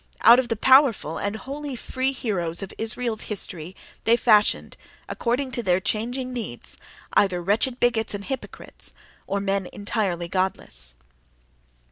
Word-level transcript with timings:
Out 0.21 0.39
of 0.39 0.47
the 0.47 0.55
powerful 0.55 1.19
and 1.19 1.35
wholly 1.35 1.75
free 1.75 2.11
heroes 2.11 2.63
of 2.63 2.73
Israel's 2.79 3.21
history 3.29 3.75
they 4.03 4.17
fashioned, 4.17 4.75
according 5.07 5.51
to 5.51 5.61
their 5.61 5.79
changing 5.79 6.33
needs, 6.33 6.75
either 7.13 7.39
wretched 7.39 7.79
bigots 7.79 8.15
and 8.15 8.25
hypocrites 8.25 8.95
or 9.27 9.39
men 9.39 9.67
entirely 9.71 10.27
"godless." 10.27 10.95